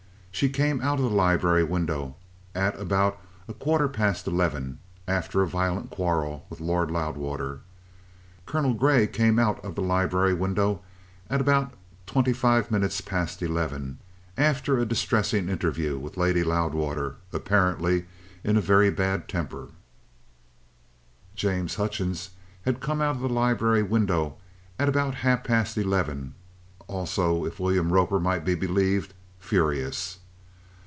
She 0.33 0.47
came 0.49 0.81
out 0.81 0.97
of 0.97 1.03
the 1.03 1.15
library 1.15 1.63
window 1.63 2.15
at 2.55 2.79
about 2.79 3.19
a 3.47 3.53
quarter 3.53 3.87
past 3.87 4.25
eleven 4.25 4.79
after 5.07 5.41
a 5.43 5.47
violent 5.47 5.91
quarrel 5.91 6.47
with 6.49 6.59
Lord 6.59 6.89
Loudwater. 6.89 7.59
Colonel 8.47 8.73
Grey 8.73 9.05
came 9.05 9.37
out 9.37 9.63
of 9.63 9.75
the 9.75 9.83
library 9.83 10.33
window 10.33 10.81
at 11.29 11.41
about 11.41 11.73
twenty 12.07 12.33
five 12.33 12.71
minutes 12.71 13.01
past 13.01 13.43
eleven, 13.43 13.99
after 14.35 14.79
a 14.79 14.85
distressing 14.85 15.47
interview 15.47 15.99
with 15.99 16.17
Lady 16.17 16.43
Loudwater, 16.43 17.17
apparently 17.31 18.05
in 18.43 18.57
a 18.57 18.61
very 18.61 18.89
bad 18.89 19.27
temper. 19.27 19.67
James 21.35 21.75
Hutchings 21.75 22.31
had 22.63 22.79
come 22.81 22.99
out 22.99 23.17
of 23.17 23.21
the 23.21 23.29
library 23.29 23.83
window 23.83 24.37
at 24.79 24.89
about 24.89 25.13
half 25.15 25.43
past 25.43 25.77
eleven, 25.77 26.33
also, 26.87 27.45
if 27.45 27.59
William 27.59 27.93
Roper 27.93 28.19
might 28.19 28.43
be 28.43 28.55
believed, 28.55 29.13
furious. 29.37 30.17